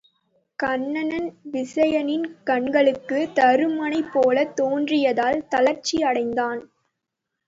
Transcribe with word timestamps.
கன்னன் 0.59 1.25
விசயனின் 1.51 2.25
கண்களுக்குத் 2.43 3.35
தருமனைப் 3.35 4.09
போலத் 4.13 4.55
தோன்றியதால் 4.55 5.47
தளர்ச்சி 5.47 6.01
அடைந்தான். 6.03 6.61